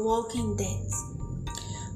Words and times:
Walking 0.00 0.54
Dead. 0.54 0.90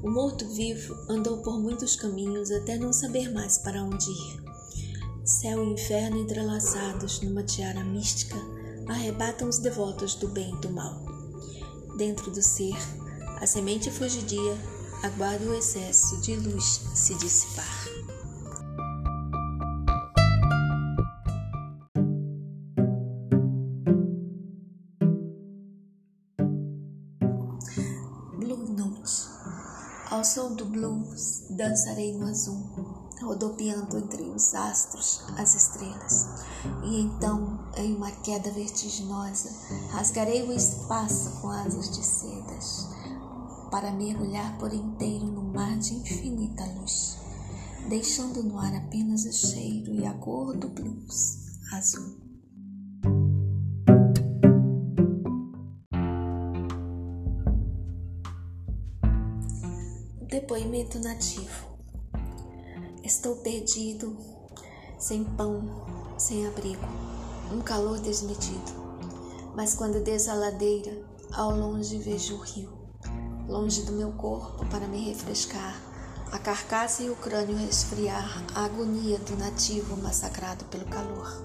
O 0.02 0.10
morto-vivo 0.10 0.94
andou 1.08 1.38
por 1.38 1.58
muitos 1.58 1.96
caminhos 1.96 2.50
até 2.50 2.76
não 2.76 2.92
saber 2.92 3.32
mais 3.32 3.56
para 3.58 3.82
onde 3.82 4.10
ir. 4.10 4.44
Céu 5.24 5.64
e 5.64 5.72
inferno 5.72 6.18
entrelaçados 6.18 7.22
numa 7.22 7.42
tiara 7.42 7.82
mística 7.82 8.36
arrebatam 8.86 9.48
os 9.48 9.58
devotos 9.58 10.14
do 10.16 10.28
bem 10.28 10.54
e 10.54 10.58
do 10.58 10.70
mal. 10.70 11.02
Dentro 11.96 12.30
do 12.30 12.42
ser, 12.42 12.76
a 13.40 13.46
semente 13.46 13.90
fugidia 13.90 14.58
aguarda 15.02 15.46
o 15.46 15.54
excesso 15.54 16.20
de 16.20 16.36
luz 16.36 16.82
se 16.94 17.14
dissipar. 17.14 17.83
Ao 30.10 30.24
som 30.24 30.54
do 30.54 30.64
blues, 30.64 31.44
dançarei 31.50 32.16
no 32.16 32.26
azul, 32.26 32.62
rodopiando 33.22 33.98
entre 33.98 34.22
os 34.22 34.54
astros, 34.54 35.22
as 35.36 35.54
estrelas. 35.54 36.26
E 36.84 37.00
então, 37.00 37.68
em 37.76 37.94
uma 37.94 38.10
queda 38.10 38.50
vertiginosa, 38.50 39.50
rasgarei 39.90 40.42
o 40.48 40.52
espaço 40.52 41.40
com 41.40 41.50
asas 41.50 41.90
de 41.90 42.04
sedas 42.04 42.88
para 43.70 43.92
mergulhar 43.92 44.56
por 44.58 44.72
inteiro 44.72 45.26
no 45.26 45.42
mar 45.52 45.76
de 45.78 45.94
infinita 45.94 46.64
luz, 46.78 47.18
deixando 47.88 48.42
no 48.42 48.58
ar 48.58 48.74
apenas 48.74 49.24
o 49.24 49.32
cheiro 49.32 49.92
e 49.92 50.06
a 50.06 50.14
cor 50.14 50.56
do 50.56 50.68
blues 50.68 51.44
azul. 51.72 52.23
Depoimento 60.54 61.00
nativo. 61.00 61.66
Estou 63.02 63.34
perdido, 63.34 64.16
sem 65.00 65.24
pão, 65.24 65.84
sem 66.16 66.46
abrigo, 66.46 66.86
um 67.52 67.60
calor 67.60 67.98
desmedido. 67.98 68.72
Mas 69.56 69.74
quando 69.74 70.04
desço 70.04 70.30
a 70.30 70.34
ladeira, 70.34 70.96
ao 71.32 71.50
longe 71.50 71.98
vejo 71.98 72.36
o 72.36 72.40
rio 72.40 72.72
longe 73.48 73.82
do 73.82 73.94
meu 73.94 74.12
corpo 74.12 74.64
para 74.66 74.86
me 74.86 75.08
refrescar, 75.08 75.74
a 76.30 76.38
carcaça 76.38 77.02
e 77.02 77.10
o 77.10 77.16
crânio 77.16 77.56
resfriar 77.56 78.40
a 78.54 78.64
agonia 78.64 79.18
do 79.18 79.36
nativo 79.36 79.96
massacrado 79.96 80.64
pelo 80.66 80.86
calor. 80.86 81.42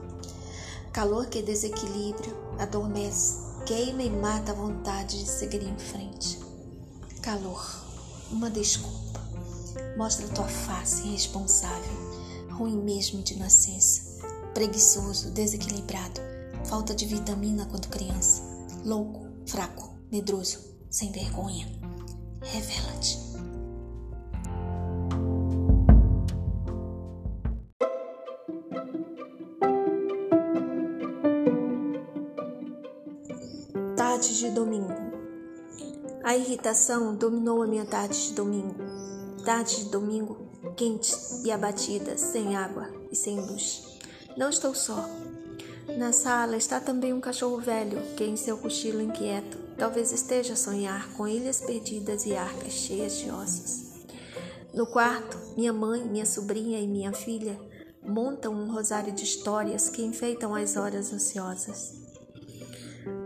Calor 0.94 1.26
que 1.26 1.42
desequilibra, 1.42 2.32
adormece, 2.60 3.40
queima 3.66 4.04
e 4.04 4.10
mata 4.12 4.52
a 4.52 4.56
vontade 4.56 5.18
de 5.18 5.28
seguir 5.28 5.64
em 5.64 5.78
frente. 5.80 6.40
Calor, 7.24 7.89
uma 8.32 8.50
desculpa. 8.50 9.20
Mostra 9.98 10.28
tua 10.30 10.48
face 10.48 11.08
irresponsável, 11.08 11.94
ruim 12.52 12.78
mesmo 12.78 13.22
de 13.22 13.38
nascença, 13.38 14.20
preguiçoso, 14.54 15.32
desequilibrado, 15.32 16.22
falta 16.66 16.94
de 16.96 17.06
vitamina 17.06 17.66
quando 17.66 17.88
criança, 17.90 18.42
louco, 18.84 19.28
fraco, 19.46 19.96
medroso, 20.12 20.60
sem 20.90 21.12
vergonha 21.12 21.80
revela-te. 22.42 23.20
Tarde 33.96 34.38
de 34.38 34.50
domingo. 34.52 35.09
A 36.30 36.38
irritação 36.38 37.16
dominou 37.16 37.64
a 37.64 37.66
minha 37.66 37.88
tarde 37.88 38.28
de 38.28 38.34
domingo. 38.34 38.76
Tarde 39.44 39.78
de 39.78 39.90
domingo, 39.90 40.38
quente 40.78 41.12
e 41.44 41.52
abatida, 41.52 42.20
sem 42.20 42.56
água 42.56 42.88
e 43.12 43.16
sem 43.16 43.42
luz. 43.42 43.98
Não 44.38 44.48
estou 44.52 44.76
só. 44.76 45.10
Na 45.98 46.14
sala 46.14 46.56
está 46.56 46.80
também 46.80 47.14
um 47.14 47.20
cachorro 47.20 47.58
velho 47.58 48.00
que, 48.16 48.24
em 48.24 48.38
seu 48.38 48.60
cochilo 48.60 49.02
inquieto, 49.02 49.58
talvez 49.76 50.12
esteja 50.12 50.54
a 50.54 50.56
sonhar 50.56 51.12
com 51.14 51.28
ilhas 51.28 51.62
perdidas 51.62 52.28
e 52.28 52.36
arcas 52.36 52.74
cheias 52.74 53.18
de 53.18 53.32
ossos. 53.32 53.86
No 54.72 54.86
quarto, 54.86 55.36
minha 55.58 55.74
mãe, 55.74 56.06
minha 56.06 56.28
sobrinha 56.28 56.80
e 56.80 56.88
minha 56.88 57.12
filha 57.12 57.60
montam 58.04 58.54
um 58.54 58.72
rosário 58.72 59.12
de 59.12 59.24
histórias 59.24 59.90
que 59.90 60.04
enfeitam 60.04 60.54
as 60.54 60.78
horas 60.78 61.12
ociosas. 61.12 62.09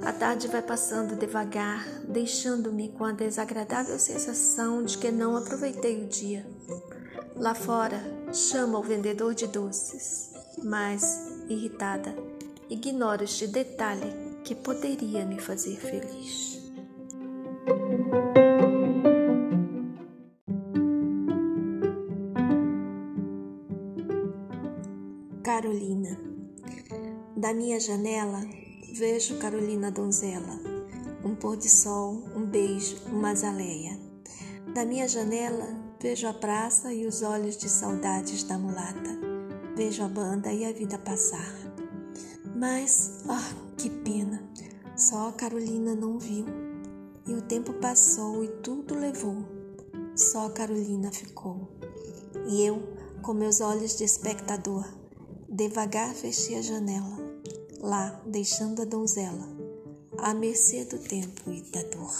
A 0.04 0.12
tarde 0.12 0.48
vai 0.48 0.62
passando 0.62 1.16
devagar, 1.16 1.88
deixando-me 2.08 2.90
com 2.90 3.06
a 3.06 3.12
desagradável 3.12 3.98
sensação 3.98 4.84
de 4.84 4.98
que 4.98 5.12
não 5.12 5.38
aproveitei 5.38 6.04
o 6.04 6.08
dia. 6.08 6.46
Lá 7.36 7.56
fora, 7.56 8.02
chama 8.32 8.78
o 8.78 8.84
vendedor 8.84 9.34
de 9.34 9.48
doces, 9.48 10.32
mas, 10.64 11.44
irritada, 11.48 12.16
ignoro 12.70 13.24
este 13.24 13.48
detalhe 13.48 14.14
que 14.44 14.54
poderia 14.54 15.26
me 15.26 15.40
fazer 15.40 15.78
feliz. 15.78 16.62
Carolina. 25.44 26.18
Da 27.38 27.54
minha 27.54 27.80
janela 27.80 28.42
vejo 28.94 29.40
Carolina 29.40 29.90
donzela, 29.90 30.60
um 31.26 31.34
pôr 31.34 31.58
de 31.58 31.68
sol, 31.68 32.22
um 32.36 32.46
beijo, 32.46 32.96
uma 33.08 33.32
azaleia. 33.32 34.00
Da 34.72 34.86
minha 34.86 35.08
janela 35.08 35.68
vejo 36.00 36.28
a 36.28 36.34
praça 36.34 36.94
e 36.94 37.08
os 37.08 37.24
olhos 37.24 37.58
de 37.58 37.68
saudades 37.68 38.44
da 38.44 38.56
mulata. 38.56 39.10
Vejo 39.76 40.04
a 40.04 40.08
banda 40.08 40.54
e 40.54 40.64
a 40.64 40.72
vida 40.72 41.00
passar. 41.00 41.52
Mas, 42.56 43.24
ah, 43.28 43.54
que 43.80 43.90
pena, 43.90 44.44
só 44.96 45.30
a 45.30 45.34
Carolina 45.34 45.96
não 45.96 46.20
viu. 46.20 46.46
E 47.26 47.34
o 47.34 47.42
tempo 47.42 47.74
passou 47.74 48.44
e 48.44 48.48
tudo 48.48 48.94
levou. 48.94 49.44
Só 50.16 50.46
a 50.46 50.52
Carolina 50.52 51.12
ficou. 51.12 51.68
E 52.48 52.64
eu, 52.64 52.80
com 53.24 53.34
meus 53.34 53.60
olhos 53.60 53.98
de 53.98 54.04
espectador, 54.04 54.86
devagar 55.50 56.14
fechei 56.14 56.60
a 56.60 56.62
janela, 56.62 57.23
lá 57.84 58.18
deixando 58.26 58.82
a 58.82 58.86
donzela, 58.86 59.46
à 60.18 60.34
mercê 60.34 60.86
do 60.86 60.98
tempo 60.98 61.52
e 61.52 61.62
da 61.64 61.82
dor. 61.84 62.14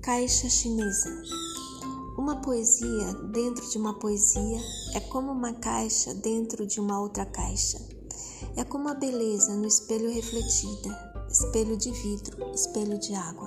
Caixa 0.00 0.48
chinesa. 0.48 1.22
Uma 2.16 2.40
poesia 2.40 3.12
dentro 3.30 3.68
de 3.68 3.76
uma 3.76 3.98
poesia 3.98 4.58
é 4.94 5.00
como 5.00 5.30
uma 5.30 5.52
caixa 5.52 6.14
dentro 6.14 6.66
de 6.66 6.80
uma 6.80 6.98
outra 6.98 7.26
caixa. 7.26 7.78
É 8.56 8.64
como 8.64 8.88
a 8.88 8.94
beleza 8.94 9.54
no 9.54 9.66
espelho 9.66 10.10
refletida, 10.10 11.14
espelho 11.28 11.76
de 11.76 11.90
vidro, 11.90 12.50
espelho 12.54 12.98
de 12.98 13.14
água. 13.14 13.45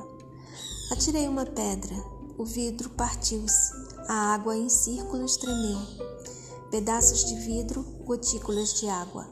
Atirei 0.92 1.28
uma 1.28 1.46
pedra, 1.46 1.96
o 2.36 2.44
vidro 2.44 2.90
partiu-se, 2.90 3.72
a 4.08 4.34
água 4.34 4.58
em 4.58 4.68
círculos 4.68 5.38
tremeu. 5.38 5.78
Pedaços 6.72 7.26
de 7.26 7.36
vidro, 7.36 7.84
gotículas 8.06 8.74
de 8.80 8.90
água. 8.90 9.30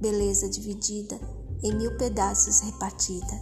Beleza 0.00 0.48
dividida 0.48 1.16
em 1.62 1.76
mil 1.76 1.96
pedaços 1.96 2.58
repartida. 2.58 3.40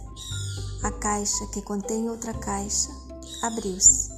A 0.83 0.91
caixa 0.91 1.47
que 1.47 1.61
contém 1.63 2.07
outra 2.07 2.35
caixa 2.35 2.91
abriu-se. 3.41 4.09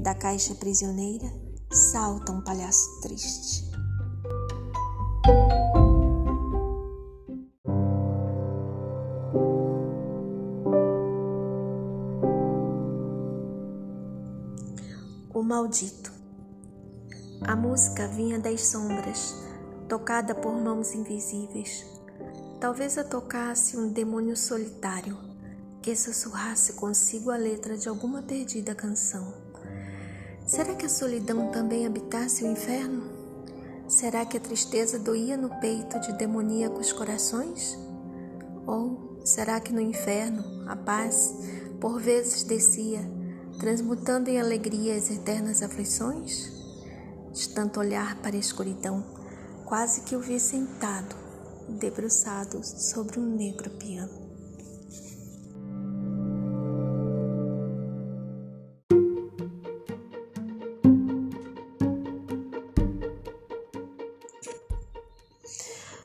Da 0.00 0.14
caixa 0.14 0.54
prisioneira 0.54 1.32
salta 1.72 2.32
um 2.32 2.42
palhaço 2.42 3.00
triste. 3.00 3.69
Maldito. 15.60 16.10
A 17.42 17.54
música 17.54 18.08
vinha 18.08 18.38
das 18.38 18.66
sombras, 18.66 19.34
tocada 19.90 20.34
por 20.34 20.54
mãos 20.54 20.94
invisíveis. 20.94 21.84
Talvez 22.58 22.96
a 22.96 23.04
tocasse 23.04 23.76
um 23.76 23.92
demônio 23.92 24.34
solitário 24.36 25.18
que 25.82 25.94
sussurrasse 25.94 26.74
consigo 26.74 27.30
a 27.30 27.36
letra 27.36 27.76
de 27.76 27.90
alguma 27.90 28.22
perdida 28.22 28.74
canção. 28.74 29.34
Será 30.46 30.74
que 30.74 30.86
a 30.86 30.88
solidão 30.88 31.50
também 31.50 31.86
habitasse 31.86 32.42
o 32.42 32.46
inferno? 32.46 33.02
Será 33.86 34.24
que 34.24 34.38
a 34.38 34.40
tristeza 34.40 34.98
doía 34.98 35.36
no 35.36 35.50
peito 35.60 36.00
de 36.00 36.12
demoníacos 36.14 36.90
corações? 36.90 37.78
Ou 38.66 39.20
será 39.26 39.60
que 39.60 39.74
no 39.74 39.80
inferno 39.80 40.42
a 40.66 40.76
paz 40.76 41.34
por 41.78 42.00
vezes 42.00 42.44
descia, 42.44 43.19
transmutando 43.60 44.28
em 44.28 44.40
alegria 44.40 44.96
as 44.96 45.10
eternas 45.10 45.62
aflições? 45.62 46.58
de 47.32 47.48
tanto 47.50 47.80
olhar 47.80 48.16
para 48.16 48.36
a 48.36 48.38
escuridão, 48.38 49.04
quase 49.64 50.02
que 50.02 50.16
o 50.16 50.20
vi 50.20 50.40
sentado, 50.40 51.14
debruçado 51.68 52.60
sobre 52.64 53.20
um 53.20 53.36
negro 53.36 53.70
piano. 53.70 54.28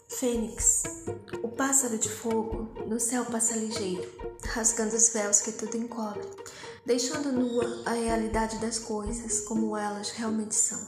Fênix, 0.07 0.84
o 1.44 1.50
pássaro 1.50 1.98
de 1.98 2.10
fogo, 2.10 2.69
no 2.88 3.00
céu 3.00 3.25
passa 3.25 3.56
ligeiro, 3.56 4.10
rasgando 4.44 4.96
os 4.96 5.10
véus 5.10 5.42
que 5.42 5.52
tudo 5.52 5.75
encobre, 5.75 6.25
deixando 6.86 7.32
nua 7.32 7.84
a 7.86 7.94
realidade 7.94 8.58
das 8.60 8.80
coisas 8.80 9.42
como 9.42 9.76
elas 9.76 10.12
realmente 10.12 10.56
são. 10.56 10.80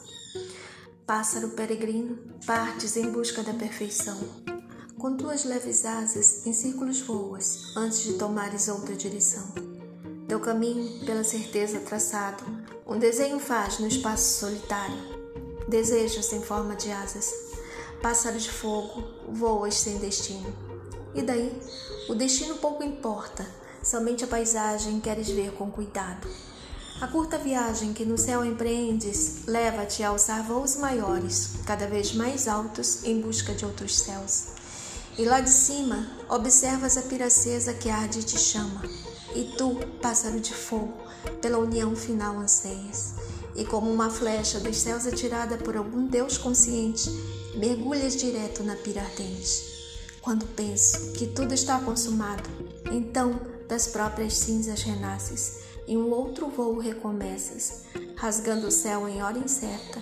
Pássaro 1.05 1.49
peregrino, 1.49 2.17
partes 2.45 2.97
em 2.97 3.11
busca 3.11 3.41
da 3.41 3.53
perfeição. 3.53 4.17
Com 4.97 5.15
tuas 5.15 5.43
leves 5.43 5.85
asas, 5.85 6.45
em 6.45 6.53
círculos 6.53 7.01
voas, 7.01 7.75
antes 7.75 8.03
de 8.03 8.13
tomares 8.13 8.67
outra 8.67 8.95
direção. 8.95 9.47
Teu 10.27 10.39
caminho, 10.39 11.05
pela 11.05 11.23
certeza 11.23 11.79
traçado, 11.79 12.43
um 12.85 12.97
desenho 12.99 13.39
faz 13.39 13.79
no 13.79 13.87
espaço 13.87 14.39
solitário. 14.39 15.17
Desejos 15.67 16.31
em 16.33 16.41
forma 16.41 16.75
de 16.75 16.91
asas 16.91 17.47
Pássaro 18.01 18.37
de 18.37 18.49
fogo, 18.49 19.03
voas 19.27 19.73
sem 19.73 19.97
destino. 19.97 20.53
E 21.15 21.21
daí? 21.21 21.51
O 22.07 22.13
destino 22.13 22.55
pouco 22.57 22.83
importa, 22.83 23.45
somente 23.87 24.25
a 24.25 24.27
paisagem 24.27 24.99
queres 24.99 25.29
ver 25.29 25.53
com 25.53 25.71
cuidado. 25.71 26.27
A 26.99 27.07
curta 27.07 27.37
viagem 27.37 27.93
que 27.93 28.03
no 28.03 28.17
céu 28.17 28.43
empreendes 28.43 29.45
leva-te 29.45 30.03
a 30.03 30.09
alçar 30.09 30.43
voos 30.43 30.75
maiores, 30.75 31.51
cada 31.65 31.87
vez 31.87 32.13
mais 32.13 32.49
altos, 32.49 33.05
em 33.05 33.21
busca 33.21 33.53
de 33.53 33.63
outros 33.63 33.99
céus. 33.99 34.47
E 35.17 35.23
lá 35.23 35.39
de 35.39 35.49
cima, 35.49 36.05
observas 36.27 36.97
a 36.97 37.03
piracesa 37.03 37.73
que 37.73 37.89
arde 37.89 38.19
e 38.19 38.23
te 38.23 38.37
chama. 38.37 38.81
E 39.33 39.53
tu, 39.57 39.77
pássaro 40.01 40.39
de 40.41 40.53
fogo, 40.53 40.93
pela 41.41 41.57
união 41.57 41.95
final 41.95 42.37
anseias. 42.39 43.13
E 43.55 43.63
como 43.63 43.89
uma 43.89 44.09
flecha 44.09 44.59
dos 44.59 44.75
céus 44.75 45.07
atirada 45.07 45.57
por 45.57 45.77
algum 45.77 46.07
Deus 46.07 46.37
consciente, 46.37 47.09
mergulhas 47.55 48.17
direto 48.17 48.63
na 48.63 48.75
pira 48.75 49.01
ardente. 49.01 49.77
Quando 50.21 50.45
penso 50.45 51.13
que 51.13 51.27
tudo 51.27 51.53
está 51.53 51.79
consumado, 51.79 52.49
então 52.91 53.56
das 53.67 53.87
próprias 53.87 54.33
cinzas 54.37 54.81
renasces 54.81 55.59
e 55.87 55.95
um 55.95 56.11
outro 56.11 56.47
voo 56.47 56.77
recomeças, 56.79 57.83
rasgando 58.15 58.67
o 58.67 58.71
céu 58.71 59.07
em 59.07 59.21
hora 59.21 59.37
incerta, 59.37 60.01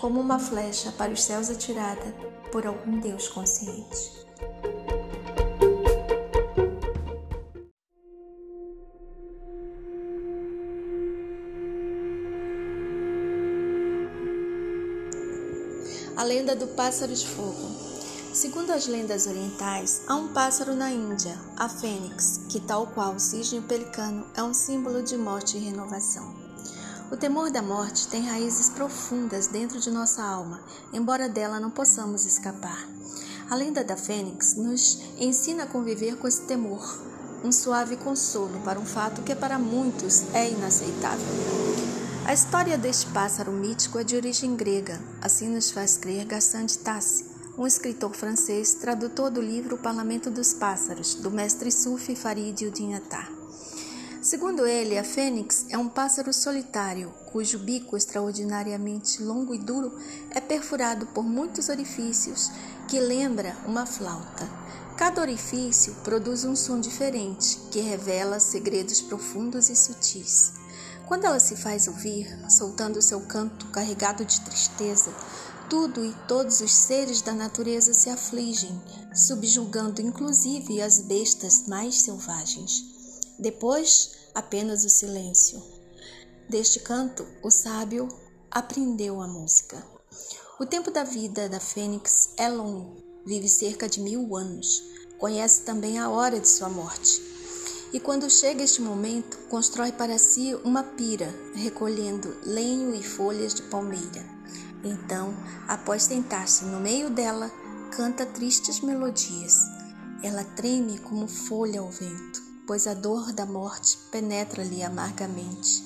como 0.00 0.20
uma 0.20 0.38
flecha 0.38 0.92
para 0.92 1.12
os 1.12 1.22
céus 1.22 1.50
atirada 1.50 2.14
por 2.50 2.66
algum 2.66 2.98
Deus 2.98 3.28
consciente. 3.28 4.22
A 16.16 16.24
lenda 16.24 16.54
do 16.54 16.68
pássaro 16.68 17.12
de 17.12 17.26
fogo. 17.26 17.91
Segundo 18.32 18.70
as 18.70 18.86
lendas 18.86 19.26
orientais, 19.26 20.00
há 20.06 20.16
um 20.16 20.28
pássaro 20.28 20.74
na 20.74 20.90
Índia, 20.90 21.38
a 21.54 21.68
fênix, 21.68 22.40
que, 22.48 22.58
tal 22.60 22.86
qual 22.86 23.14
o 23.14 23.20
cisne 23.20 23.60
pelicano, 23.60 24.26
é 24.34 24.42
um 24.42 24.54
símbolo 24.54 25.02
de 25.02 25.18
morte 25.18 25.58
e 25.58 25.60
renovação. 25.60 26.34
O 27.10 27.16
temor 27.16 27.50
da 27.50 27.60
morte 27.60 28.08
tem 28.08 28.22
raízes 28.22 28.70
profundas 28.70 29.48
dentro 29.48 29.78
de 29.78 29.90
nossa 29.90 30.22
alma, 30.22 30.62
embora 30.94 31.28
dela 31.28 31.60
não 31.60 31.70
possamos 31.70 32.24
escapar. 32.24 32.88
A 33.50 33.54
lenda 33.54 33.84
da 33.84 33.98
fênix 33.98 34.54
nos 34.54 34.98
ensina 35.18 35.64
a 35.64 35.66
conviver 35.66 36.16
com 36.16 36.26
esse 36.26 36.40
temor, 36.42 36.82
um 37.44 37.52
suave 37.52 37.98
consolo 37.98 38.60
para 38.60 38.80
um 38.80 38.86
fato 38.86 39.20
que 39.20 39.34
para 39.34 39.58
muitos 39.58 40.22
é 40.32 40.48
inaceitável. 40.48 41.26
A 42.24 42.32
história 42.32 42.78
deste 42.78 43.06
pássaro 43.08 43.52
mítico 43.52 43.98
é 43.98 44.04
de 44.04 44.16
origem 44.16 44.56
grega, 44.56 44.98
assim 45.20 45.50
nos 45.50 45.70
faz 45.70 45.98
crer 45.98 46.24
Gaston 46.24 46.64
de 46.64 46.78
Tassi, 46.78 47.31
um 47.56 47.66
escritor 47.66 48.14
francês, 48.14 48.74
tradutor 48.74 49.30
do 49.30 49.40
livro 49.40 49.76
O 49.76 49.78
Parlamento 49.78 50.30
dos 50.30 50.54
Pássaros, 50.54 51.14
do 51.16 51.30
mestre 51.30 51.70
Sufi 51.70 52.16
Farid 52.16 52.66
Uddin 52.66 52.94
Attar. 52.94 53.30
Segundo 54.22 54.66
ele, 54.66 54.96
a 54.96 55.04
fênix 55.04 55.66
é 55.68 55.76
um 55.76 55.88
pássaro 55.88 56.32
solitário, 56.32 57.12
cujo 57.26 57.58
bico 57.58 57.96
extraordinariamente 57.96 59.22
longo 59.22 59.54
e 59.54 59.58
duro 59.58 59.92
é 60.30 60.40
perfurado 60.40 61.06
por 61.06 61.24
muitos 61.24 61.68
orifícios 61.68 62.50
que 62.88 62.98
lembra 62.98 63.54
uma 63.66 63.84
flauta. 63.84 64.48
Cada 64.96 65.20
orifício 65.20 65.94
produz 66.04 66.44
um 66.44 66.56
som 66.56 66.80
diferente, 66.80 67.58
que 67.70 67.80
revela 67.80 68.38
segredos 68.38 69.02
profundos 69.02 69.68
e 69.68 69.76
sutis. 69.76 70.54
Quando 71.06 71.24
ela 71.24 71.40
se 71.40 71.56
faz 71.56 71.88
ouvir, 71.88 72.26
soltando 72.48 73.02
seu 73.02 73.20
canto 73.22 73.66
carregado 73.66 74.24
de 74.24 74.40
tristeza, 74.40 75.12
tudo 75.72 76.04
e 76.04 76.12
todos 76.28 76.60
os 76.60 76.70
seres 76.70 77.22
da 77.22 77.32
natureza 77.32 77.94
se 77.94 78.10
afligem, 78.10 78.78
subjugando 79.14 80.02
inclusive 80.02 80.82
as 80.82 81.00
bestas 81.00 81.66
mais 81.66 82.02
selvagens. 82.02 82.84
Depois, 83.38 84.10
apenas 84.34 84.84
o 84.84 84.90
silêncio. 84.90 85.62
Deste 86.46 86.78
canto, 86.80 87.26
o 87.42 87.50
sábio 87.50 88.06
aprendeu 88.50 89.22
a 89.22 89.26
música. 89.26 89.82
O 90.60 90.66
tempo 90.66 90.90
da 90.90 91.04
vida 91.04 91.48
da 91.48 91.58
fênix 91.58 92.34
é 92.36 92.50
longo, 92.50 93.02
vive 93.24 93.48
cerca 93.48 93.88
de 93.88 93.98
mil 93.98 94.36
anos. 94.36 94.82
Conhece 95.18 95.62
também 95.62 95.98
a 95.98 96.10
hora 96.10 96.38
de 96.38 96.48
sua 96.50 96.68
morte 96.68 97.32
e 97.94 98.00
quando 98.00 98.30
chega 98.30 98.62
este 98.62 98.80
momento, 98.80 99.38
constrói 99.50 99.92
para 99.92 100.18
si 100.18 100.54
uma 100.64 100.82
pira, 100.82 101.28
recolhendo 101.54 102.36
lenho 102.42 102.94
e 102.94 103.02
folhas 103.02 103.54
de 103.54 103.62
palmeira. 103.64 104.41
Então, 104.84 105.34
após 105.68 106.04
sentar-se 106.04 106.64
no 106.64 106.80
meio 106.80 107.10
dela, 107.10 107.50
canta 107.96 108.26
tristes 108.26 108.80
melodias. 108.80 109.56
Ela 110.22 110.44
treme 110.44 110.98
como 110.98 111.26
folha 111.28 111.80
ao 111.80 111.90
vento, 111.90 112.42
pois 112.66 112.86
a 112.86 112.94
dor 112.94 113.32
da 113.32 113.46
morte 113.46 113.98
penetra-lhe 114.10 114.82
amargamente. 114.82 115.84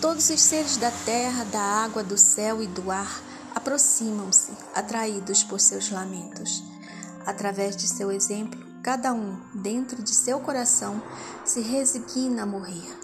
Todos 0.00 0.28
os 0.30 0.40
seres 0.40 0.76
da 0.76 0.90
terra, 0.90 1.44
da 1.44 1.60
água, 1.60 2.02
do 2.02 2.18
céu 2.18 2.62
e 2.62 2.66
do 2.66 2.90
ar 2.90 3.22
aproximam-se, 3.54 4.52
atraídos 4.74 5.44
por 5.44 5.60
seus 5.60 5.90
lamentos. 5.90 6.62
Através 7.24 7.76
de 7.76 7.88
seu 7.88 8.10
exemplo, 8.12 8.74
Cada 8.84 9.14
um, 9.14 9.40
dentro 9.54 10.02
de 10.02 10.14
seu 10.14 10.38
coração, 10.40 11.02
se 11.42 11.62
resigna 11.62 12.42
a 12.42 12.46
morrer. 12.46 13.03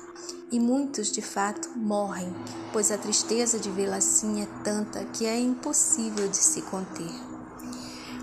E 0.52 0.59
muitos, 0.59 1.12
de 1.12 1.23
fato, 1.23 1.71
morrem, 1.76 2.35
pois 2.73 2.90
a 2.90 2.99
tristeza 2.99 3.59
de 3.59 3.71
vê-la 3.71 3.97
assim 3.97 4.42
é 4.42 4.47
tanta 4.64 5.04
que 5.04 5.25
é 5.25 5.38
impossível 5.38 6.28
de 6.28 6.37
se 6.37 6.62
conter. 6.62 7.12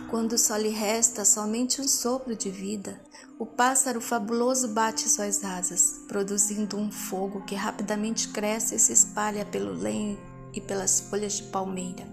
Quando 0.09 0.37
só 0.37 0.57
lhe 0.57 0.69
resta 0.69 1.23
somente 1.23 1.79
um 1.79 1.87
sopro 1.87 2.35
de 2.35 2.49
vida, 2.49 2.99
o 3.39 3.45
pássaro 3.45 4.01
fabuloso 4.01 4.69
bate 4.69 5.07
suas 5.07 5.43
asas, 5.43 6.01
produzindo 6.07 6.75
um 6.75 6.91
fogo 6.91 7.45
que 7.45 7.55
rapidamente 7.55 8.29
cresce 8.29 8.75
e 8.75 8.79
se 8.79 8.91
espalha 8.91 9.45
pelo 9.45 9.71
lenho 9.71 10.19
e 10.53 10.59
pelas 10.59 10.99
folhas 10.99 11.33
de 11.33 11.43
palmeira. 11.43 12.07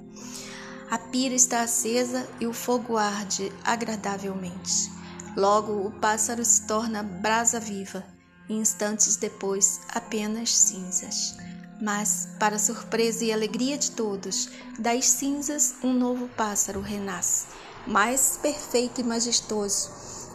A 0.91 0.99
pira 0.99 1.35
está 1.35 1.63
acesa 1.63 2.29
e 2.39 2.47
o 2.47 2.53
fogo 2.53 2.97
arde 2.97 3.51
agradavelmente. 3.65 4.93
Logo 5.37 5.87
o 5.87 5.91
pássaro 5.91 6.45
se 6.45 6.67
torna 6.67 7.03
brasa 7.03 7.59
viva, 7.59 8.05
instantes 8.49 9.17
depois 9.17 9.81
apenas 9.89 10.51
cinzas. 10.57 11.37
Mas, 11.81 12.29
para 12.39 12.59
surpresa 12.59 13.25
e 13.25 13.33
alegria 13.33 13.77
de 13.77 13.91
todos, 13.91 14.49
das 14.79 15.07
cinzas 15.07 15.75
um 15.83 15.93
novo 15.93 16.29
pássaro 16.29 16.81
renasce, 16.81 17.47
mais 17.87 18.39
perfeito 18.41 19.01
e 19.01 19.05
majestoso, 19.05 19.91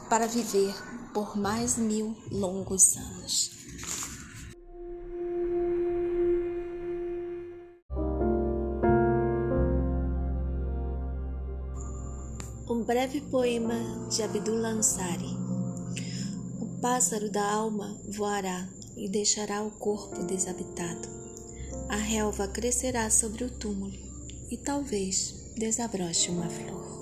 para 0.09 0.27
viver 0.27 0.75
por 1.13 1.37
mais 1.37 1.77
mil 1.77 2.15
longos 2.31 2.95
anos. 2.97 3.51
Um 12.69 12.83
breve 12.83 13.21
poema 13.21 14.07
de 14.09 14.21
Abdullah 14.23 14.69
Ansari. 14.69 15.48
Pássaro 16.81 17.29
da 17.29 17.45
alma 17.45 17.99
voará 18.07 18.69
e 18.95 19.09
deixará 19.09 19.61
o 19.61 19.71
corpo 19.71 20.23
desabitado. 20.23 21.09
A 21.89 21.97
relva 21.97 22.47
crescerá 22.47 23.09
sobre 23.09 23.43
o 23.43 23.49
túmulo 23.49 23.97
e 24.49 24.55
talvez 24.55 25.51
desabroche 25.57 26.31
uma 26.31 26.49
flor. 26.49 26.98